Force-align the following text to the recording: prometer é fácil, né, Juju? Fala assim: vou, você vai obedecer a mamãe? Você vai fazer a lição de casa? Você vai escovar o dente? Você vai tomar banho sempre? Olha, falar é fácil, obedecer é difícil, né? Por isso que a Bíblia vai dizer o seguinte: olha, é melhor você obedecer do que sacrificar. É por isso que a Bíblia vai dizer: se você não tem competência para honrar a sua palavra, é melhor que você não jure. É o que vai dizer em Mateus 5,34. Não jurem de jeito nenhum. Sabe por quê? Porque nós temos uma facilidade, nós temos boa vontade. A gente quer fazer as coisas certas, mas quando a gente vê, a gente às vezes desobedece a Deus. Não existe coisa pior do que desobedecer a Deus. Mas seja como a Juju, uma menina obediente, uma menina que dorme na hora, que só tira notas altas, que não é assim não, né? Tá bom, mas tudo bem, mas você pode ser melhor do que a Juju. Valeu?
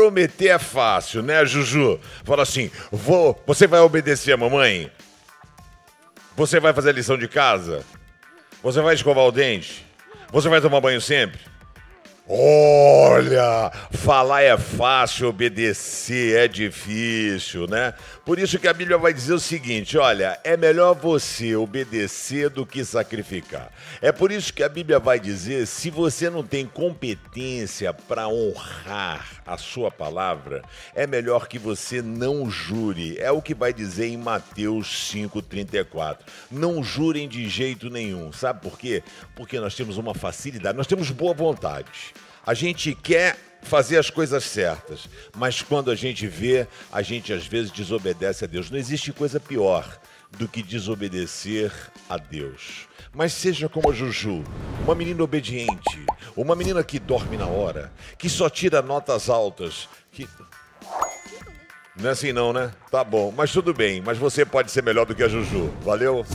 prometer 0.00 0.48
é 0.48 0.58
fácil, 0.58 1.22
né, 1.22 1.44
Juju? 1.44 2.00
Fala 2.24 2.42
assim: 2.42 2.70
vou, 2.90 3.38
você 3.46 3.66
vai 3.66 3.80
obedecer 3.80 4.32
a 4.32 4.36
mamãe? 4.36 4.90
Você 6.36 6.58
vai 6.58 6.72
fazer 6.72 6.90
a 6.90 6.92
lição 6.92 7.18
de 7.18 7.28
casa? 7.28 7.84
Você 8.62 8.80
vai 8.80 8.94
escovar 8.94 9.24
o 9.24 9.32
dente? 9.32 9.86
Você 10.32 10.48
vai 10.48 10.60
tomar 10.60 10.80
banho 10.80 11.00
sempre? 11.00 11.38
Olha, 12.32 13.72
falar 13.90 14.42
é 14.42 14.56
fácil, 14.56 15.26
obedecer 15.26 16.36
é 16.36 16.46
difícil, 16.46 17.66
né? 17.66 17.92
Por 18.24 18.38
isso 18.38 18.56
que 18.56 18.68
a 18.68 18.72
Bíblia 18.72 18.96
vai 18.96 19.12
dizer 19.12 19.32
o 19.32 19.40
seguinte: 19.40 19.98
olha, 19.98 20.38
é 20.44 20.56
melhor 20.56 20.94
você 20.94 21.56
obedecer 21.56 22.48
do 22.48 22.64
que 22.64 22.84
sacrificar. 22.84 23.72
É 24.00 24.12
por 24.12 24.30
isso 24.30 24.54
que 24.54 24.62
a 24.62 24.68
Bíblia 24.68 25.00
vai 25.00 25.18
dizer: 25.18 25.66
se 25.66 25.90
você 25.90 26.30
não 26.30 26.44
tem 26.44 26.66
competência 26.66 27.92
para 27.92 28.28
honrar 28.28 29.42
a 29.44 29.56
sua 29.56 29.90
palavra, 29.90 30.62
é 30.94 31.08
melhor 31.08 31.48
que 31.48 31.58
você 31.58 32.00
não 32.00 32.48
jure. 32.48 33.18
É 33.18 33.32
o 33.32 33.42
que 33.42 33.54
vai 33.56 33.72
dizer 33.72 34.06
em 34.06 34.16
Mateus 34.16 35.12
5,34. 35.12 36.18
Não 36.48 36.80
jurem 36.80 37.28
de 37.28 37.48
jeito 37.48 37.90
nenhum. 37.90 38.32
Sabe 38.32 38.60
por 38.60 38.78
quê? 38.78 39.02
Porque 39.34 39.58
nós 39.58 39.74
temos 39.74 39.98
uma 39.98 40.14
facilidade, 40.14 40.78
nós 40.78 40.86
temos 40.86 41.10
boa 41.10 41.34
vontade. 41.34 42.14
A 42.50 42.54
gente 42.54 42.96
quer 42.96 43.38
fazer 43.62 43.96
as 43.96 44.10
coisas 44.10 44.42
certas, 44.42 45.08
mas 45.36 45.62
quando 45.62 45.88
a 45.88 45.94
gente 45.94 46.26
vê, 46.26 46.66
a 46.90 47.00
gente 47.00 47.32
às 47.32 47.46
vezes 47.46 47.70
desobedece 47.70 48.44
a 48.44 48.48
Deus. 48.48 48.68
Não 48.68 48.76
existe 48.76 49.12
coisa 49.12 49.38
pior 49.38 50.00
do 50.32 50.48
que 50.48 50.60
desobedecer 50.60 51.72
a 52.08 52.16
Deus. 52.16 52.88
Mas 53.14 53.34
seja 53.34 53.68
como 53.68 53.88
a 53.88 53.94
Juju, 53.94 54.42
uma 54.82 54.96
menina 54.96 55.22
obediente, 55.22 56.04
uma 56.34 56.56
menina 56.56 56.82
que 56.82 56.98
dorme 56.98 57.36
na 57.36 57.46
hora, 57.46 57.92
que 58.18 58.28
só 58.28 58.50
tira 58.50 58.82
notas 58.82 59.30
altas, 59.30 59.88
que 60.10 60.28
não 61.94 62.08
é 62.08 62.12
assim 62.12 62.32
não, 62.32 62.52
né? 62.52 62.72
Tá 62.90 63.04
bom, 63.04 63.32
mas 63.36 63.52
tudo 63.52 63.72
bem, 63.72 64.00
mas 64.00 64.18
você 64.18 64.44
pode 64.44 64.72
ser 64.72 64.82
melhor 64.82 65.06
do 65.06 65.14
que 65.14 65.22
a 65.22 65.28
Juju. 65.28 65.72
Valeu? 65.82 66.26